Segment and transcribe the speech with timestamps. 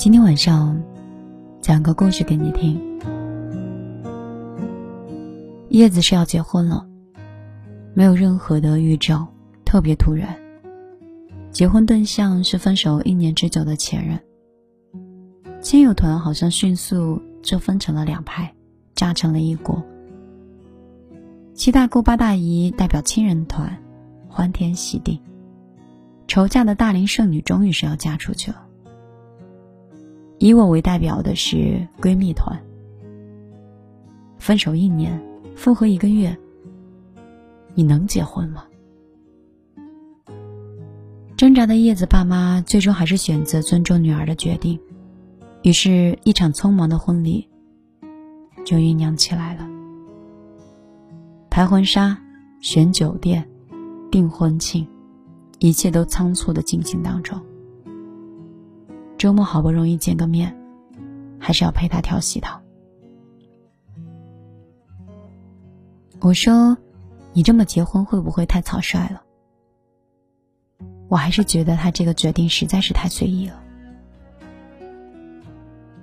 [0.00, 0.82] 今天晚上
[1.60, 2.80] 讲个故事给你听。
[5.68, 6.86] 叶子是要结婚了，
[7.92, 9.28] 没有任何的预兆，
[9.62, 10.34] 特别突然。
[11.50, 14.18] 结婚对象是分手一年之久的前任。
[15.60, 18.54] 亲友团好像迅速就分成了两派，
[18.94, 19.82] 炸成了一锅。
[21.52, 23.76] 七大姑八大姨代表亲人团，
[24.30, 25.20] 欢天喜地。
[26.26, 28.62] 愁嫁的大龄剩女终于是要嫁出去了。
[30.40, 32.58] 以我为代表的是闺蜜团。
[34.38, 35.22] 分手一年，
[35.54, 36.34] 复合一个月，
[37.74, 38.64] 你能结婚吗？
[41.36, 44.80] 挣扎的叶子爸妈最终还是选择尊重女儿的决定，
[45.62, 47.46] 于是，一场匆忙的婚礼
[48.64, 49.68] 就酝酿起来了。
[51.50, 52.16] 拍婚纱、
[52.62, 53.46] 选酒店、
[54.10, 54.88] 订婚庆，
[55.58, 57.38] 一切都仓促的进行当中。
[59.20, 60.56] 周末好不容易见个面，
[61.38, 62.62] 还是要陪他跳喜糖。
[66.20, 66.78] 我说
[67.34, 69.22] ：“你这么结婚会不会太草率了？”
[71.08, 73.62] 我还是觉得他这个决定实在是太随意了。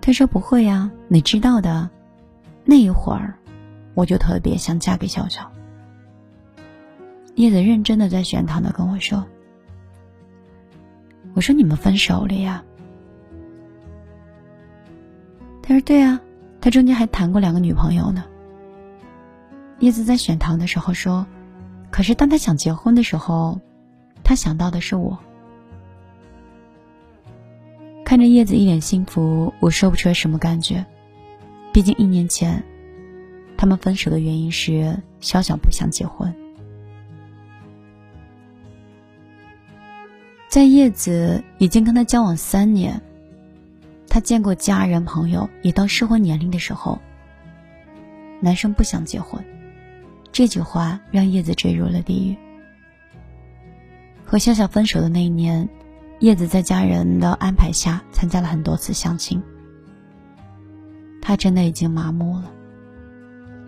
[0.00, 1.90] 他说：“不会呀，你知道的，
[2.64, 3.34] 那一会儿。”
[3.94, 5.50] 我就特别想嫁给笑笑。
[7.34, 9.26] 叶子认真的在选堂的跟我说
[11.34, 12.62] ：“我说你们分手了呀？”
[15.70, 16.20] 他说：“对啊，
[16.60, 18.24] 他中间还谈过两个女朋友呢。”
[19.78, 21.24] 叶子在选糖的时候说
[21.92, 23.60] ：“可是当他想结婚的时候，
[24.24, 25.16] 他想到的是我。”
[28.04, 30.84] 看着叶子一脸幸福，我说不出来什么感觉，
[31.72, 32.64] 毕竟一年前。
[33.56, 36.34] 他们分手的原因是小小不想结婚。
[40.48, 43.00] 在叶子已经跟他交往三年，
[44.10, 47.00] 他见过家人朋友，也到适婚年龄的时候，
[48.40, 49.42] 男生不想结婚，
[50.32, 52.36] 这句话让叶子坠入了地狱。
[54.24, 55.68] 和笑笑分手的那一年，
[56.18, 59.40] 叶子在家人的安排下参加了很多次相亲，
[61.22, 62.50] 他真的已经麻木了。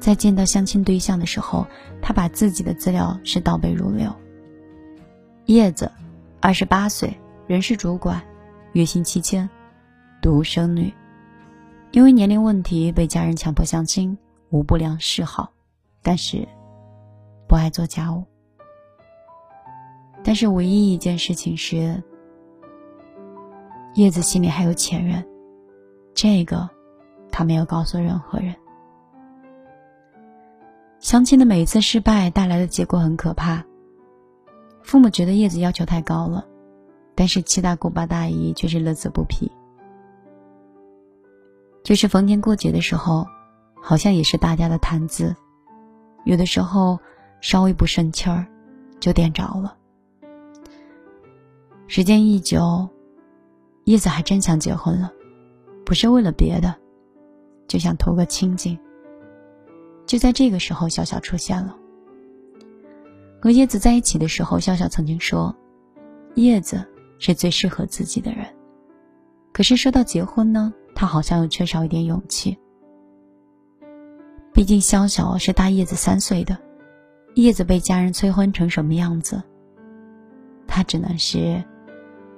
[0.01, 1.65] 在见到相亲对象的时候，
[2.01, 4.13] 他把自己的资料是倒背如流。
[5.47, 5.91] 叶子，
[6.41, 8.21] 二十八岁，人事主管，
[8.73, 9.49] 月薪七千，
[10.23, 10.95] 独生女，
[11.91, 14.17] 因为年龄问题被家人强迫相亲，
[14.51, 15.53] 无不良嗜好，
[16.01, 16.47] 但是
[17.49, 18.25] 不爱做家务。
[20.23, 22.01] 但是唯一一件事情是，
[23.95, 25.27] 叶子心里还有前任，
[26.15, 26.71] 这个
[27.33, 28.55] 他没有告诉任何人。
[31.01, 33.65] 相亲的每一次失败带来的结果很可怕。
[34.85, 36.47] 父母觉得叶子要求太高了，
[37.17, 39.51] 但是七大姑八大姨却是乐此不疲。
[41.83, 43.27] 就是逢年过节的时候，
[43.81, 45.35] 好像也是大家的谈资，
[46.25, 46.99] 有的时候
[47.41, 48.47] 稍微不顺气儿，
[49.01, 49.77] 就点着了。
[51.89, 52.89] 时间一久，
[53.85, 55.13] 叶子还真想结婚了，
[55.85, 56.75] 不是为了别的，
[57.67, 58.79] 就想图个清静。
[60.07, 61.77] 就在这个时候，笑笑出现了。
[63.41, 65.55] 和叶子在一起的时候，笑笑曾经说
[66.37, 66.87] ：“叶子
[67.19, 68.47] 是最适合自己的人。”
[69.53, 72.59] 可是说到结婚呢，他好像又缺少一点勇气。
[74.53, 76.57] 毕竟肖小是大叶子三岁的，
[77.35, 79.43] 叶子被家人催婚成什么样子，
[80.67, 81.63] 他只能是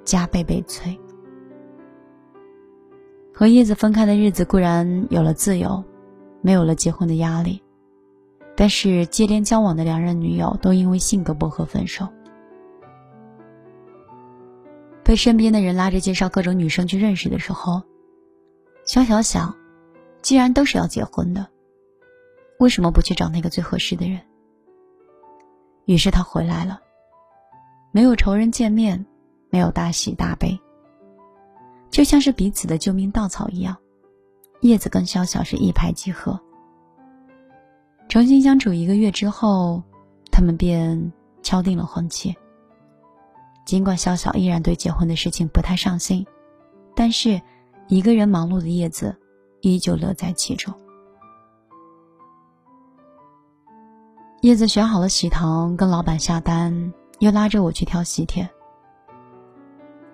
[0.05, 0.99] 加倍被催。
[3.33, 5.83] 和叶子分开的日子固然有了自由，
[6.41, 7.61] 没有了结婚的压力。
[8.57, 12.07] 但是接连交往的两任女友都因为性格不合分手，
[15.03, 17.83] 被身边的人拉着介绍各种女生去认识的时候，
[18.85, 19.55] 小小想，
[20.21, 21.47] 既然都是要结婚的，
[22.59, 24.21] 为什么不去找那个最合适的人？
[25.87, 26.81] 于是他回来了，
[27.93, 29.05] 没有仇人见面，
[29.51, 30.59] 没有大喜大悲，
[31.91, 33.77] 就像是彼此的救命稻草一样，
[34.61, 36.39] 叶子跟小小是一拍即合。
[38.09, 39.83] 重新相处一个月之后，
[40.31, 41.13] 他们便
[41.43, 42.35] 敲定了婚期。
[43.65, 46.27] 尽管小小依然对结婚的事情不太上心，
[46.95, 47.41] 但是
[47.89, 49.17] 一个人忙碌的叶子
[49.61, 50.73] 依旧乐在其中。
[54.41, 58.49] 叶子选好了喜糖，跟老板下单，又拉着我去挑喜帖。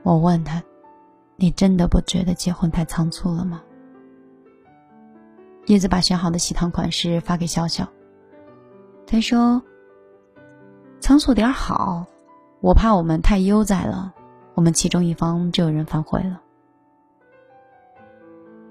[0.03, 0.63] 我问他
[1.37, 3.63] ：“你真的不觉得结婚太仓促了吗？”
[5.67, 7.89] 叶子把选好的喜糖款式发给笑笑。
[9.07, 9.63] 他说
[11.01, 12.07] ：“仓促点好，
[12.61, 14.13] 我怕我们太悠哉了，
[14.55, 16.41] 我们其中一方就有人反悔了。”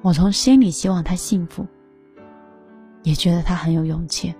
[0.01, 1.67] 我从心里希望他幸福，
[3.03, 4.33] 也觉得他很有勇气。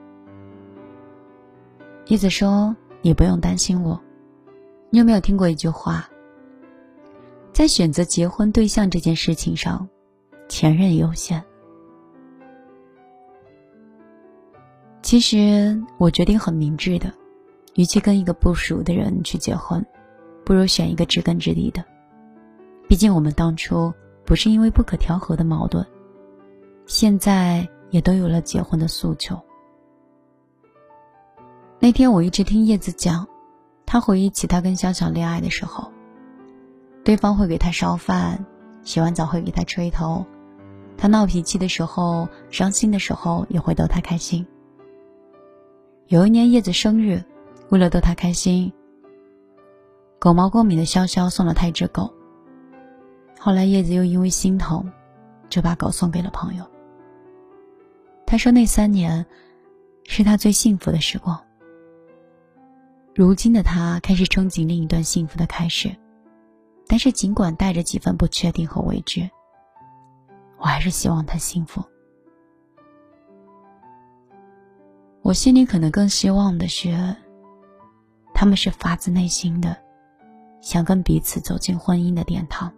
[2.08, 4.00] 叶子说：“你不用担心我。”
[4.90, 6.10] 你有没有听过一句话？
[7.54, 9.88] 在选择结婚对象这件事情上，
[10.48, 11.44] 前任优先。
[15.02, 17.14] 其实我决定很明智的，
[17.76, 19.86] 与其跟一个不熟的人去结婚，
[20.44, 21.84] 不如选一个知根知底的。
[22.88, 23.94] 毕竟我们当初
[24.30, 25.84] 不是因为不可调和的矛盾，
[26.86, 29.36] 现在也都有了结婚的诉求。
[31.80, 33.28] 那天我一直听叶子讲。
[33.88, 35.92] 他回忆起他跟香香恋爱的时候，
[37.04, 38.46] 对方会给他烧饭，
[38.84, 40.24] 洗完澡会给他吹头，
[40.96, 44.46] 他闹脾气的时候、伤心的时候也会逗他开心。
[46.06, 47.24] 有一年叶子生日，
[47.70, 48.72] 为了逗他开心，
[50.20, 52.14] 狗毛过敏的潇潇送了他一只狗。
[53.40, 54.86] 后来叶子又因为心疼，
[55.50, 56.70] 就把狗送给了朋友。
[58.26, 59.26] 他说那三年，
[60.04, 61.42] 是他最幸福的时光。
[63.16, 65.90] 如今的他开始憧憬另一段幸福的开始，
[66.86, 69.28] 但是尽管带着几分不确定和未知，
[70.58, 71.82] 我还是希望他幸福。
[75.22, 77.16] 我心里可能更希望的是，
[78.34, 79.78] 他们是发自内心的，
[80.60, 82.72] 想跟彼此走进婚姻的殿堂，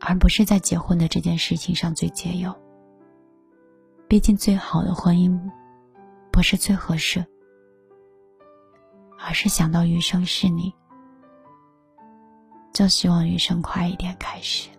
[0.00, 2.52] 而不是在结婚的这件事情上最解忧。
[4.08, 5.38] 毕竟，最好的婚姻，
[6.32, 7.24] 不是最合适。
[9.22, 10.72] 而是想到余生是你，
[12.72, 14.70] 就希望余生快一点开始。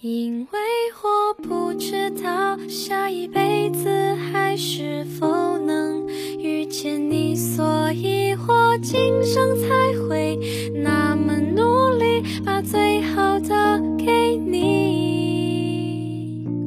[0.00, 0.58] 因为
[1.04, 6.08] 我不知道下一辈子还是否能
[6.40, 9.68] 遇见你，所以我今生才
[10.08, 10.36] 会
[10.82, 11.38] 那么，
[12.44, 15.62] 把最好的给你。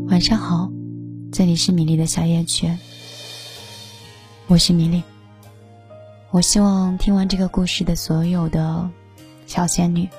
[0.09, 0.69] 晚上好，
[1.31, 2.69] 这里是米粒的小夜曲。
[4.47, 5.01] 我是米粒。
[6.31, 8.89] 我希望听完这个故事的所有的
[9.45, 10.09] 小仙女，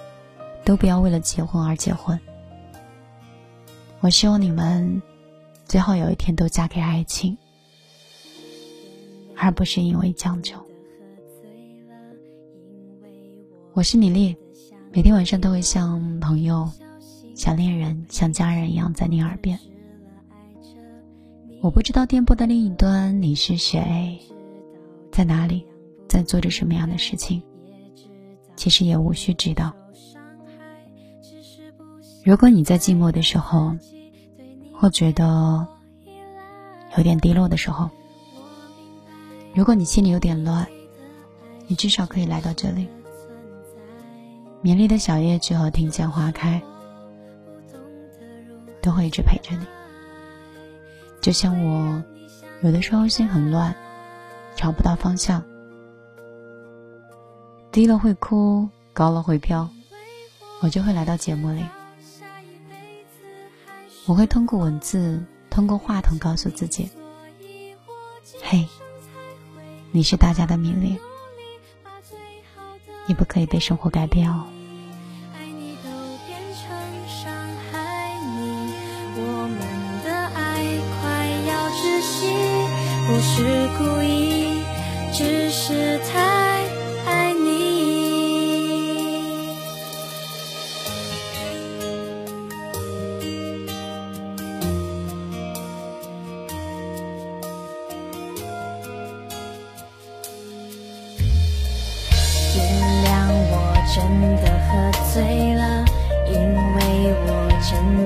[0.64, 2.18] 都不要为了结婚而结婚。
[4.00, 5.02] 我希望你们
[5.66, 7.36] 最后有一天都嫁给爱情，
[9.36, 10.54] 而不是因为将就。
[13.74, 14.34] 我是米粒，
[14.96, 16.72] 每天晚上都会像朋友、
[17.34, 19.60] 像恋人、像家人一样在你耳边。
[21.60, 24.18] 我不知道电波的另一端你是谁，
[25.12, 25.66] 在哪里，
[26.08, 27.42] 在做着什么样的事情。
[28.56, 29.70] 其实也无需知道。
[32.24, 33.76] 如果你在寂寞的时候，
[34.72, 35.68] 或觉得
[36.96, 37.90] 有点低落的时候，
[39.54, 40.66] 如果你心里有点乱，
[41.66, 42.88] 你至少可以来到这里。
[44.66, 46.60] 绵丽的小叶菊和庭前花开，
[48.82, 49.64] 都会一直陪着你。
[51.20, 52.02] 就像我，
[52.62, 53.72] 有的时候心很乱，
[54.56, 55.44] 找不到方向，
[57.70, 59.70] 低了会哭，高了会飘，
[60.60, 61.62] 我就会来到节目里，
[64.04, 66.90] 我会通过文字，通过话筒告诉自己：
[68.42, 68.66] 嘿，
[69.92, 70.98] 你是大家的米粒，
[73.06, 74.44] 你不可以被生活改变哦。
[83.06, 84.62] 不是故意，
[85.12, 86.20] 只是太
[87.06, 87.46] 爱你。
[102.56, 102.58] 原
[103.04, 103.06] 谅
[103.52, 103.54] 我
[103.94, 103.94] 真
[104.42, 104.68] 的喝
[105.14, 105.14] 醉
[105.54, 105.62] 了，
[106.26, 106.34] 因
[106.74, 106.78] 为
[107.24, 107.28] 我
[107.70, 108.05] 真的